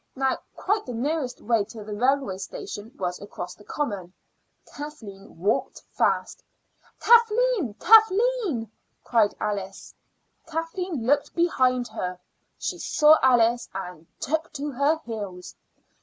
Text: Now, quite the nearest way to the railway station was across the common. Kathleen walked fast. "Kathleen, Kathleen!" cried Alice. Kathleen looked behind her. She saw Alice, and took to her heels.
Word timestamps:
Now, 0.15 0.39
quite 0.55 0.87
the 0.87 0.95
nearest 0.95 1.41
way 1.41 1.63
to 1.65 1.83
the 1.83 1.93
railway 1.93 2.39
station 2.39 2.91
was 2.97 3.21
across 3.21 3.53
the 3.53 3.63
common. 3.63 4.13
Kathleen 4.65 5.37
walked 5.37 5.83
fast. 5.91 6.41
"Kathleen, 6.99 7.75
Kathleen!" 7.75 8.71
cried 9.03 9.35
Alice. 9.39 9.93
Kathleen 10.47 11.05
looked 11.05 11.35
behind 11.35 11.87
her. 11.89 12.19
She 12.57 12.79
saw 12.79 13.19
Alice, 13.21 13.69
and 13.75 14.07
took 14.19 14.51
to 14.53 14.71
her 14.71 14.99
heels. 15.05 15.53